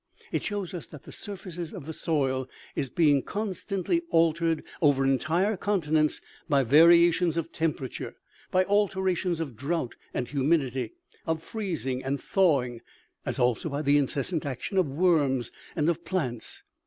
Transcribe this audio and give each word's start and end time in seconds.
It 0.31 0.41
shows 0.41 0.73
us 0.73 0.87
that 0.87 1.03
the 1.03 1.11
surface 1.11 1.73
of 1.73 1.85
the 1.85 1.93
soil 1.93 2.49
is 2.75 2.89
being 2.89 3.21
constantly 3.21 4.01
altered 4.09 4.63
over 4.81 5.05
entire 5.05 5.55
continents 5.55 6.19
by 6.49 6.63
variations 6.63 7.37
of 7.37 7.51
temperature, 7.51 8.15
by 8.49 8.65
alterations 8.65 9.39
of 9.39 9.55
drought 9.55 9.93
and 10.11 10.27
humidity, 10.27 10.93
of 11.27 11.43
freezing 11.43 12.03
and 12.03 12.19
thawing, 12.19 12.81
as 13.27 13.37
also 13.37 13.69
by 13.69 13.83
the 13.83 13.97
incessant 13.99 14.43
action 14.43 14.79
of 14.79 14.87
worms 14.89 15.51
and 15.75 15.87
of 15.87 16.03
plants. 16.03 16.63